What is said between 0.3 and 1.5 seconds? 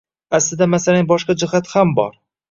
Aslida masalaning boshqa